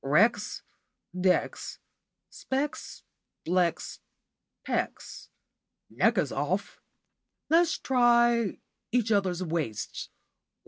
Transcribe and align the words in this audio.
Wrecks, 0.03 0.63
decks, 1.13 1.77
specks, 2.31 3.03
flecks, 3.45 3.99
pecks. 4.65 5.29
Necks 5.91 6.17
is 6.21 6.31
'off.' 6.31 6.81
Let's 7.51 7.77
try 7.77 8.57
'each 8.91 9.11
other's 9.11 9.43
waists. 9.43 10.09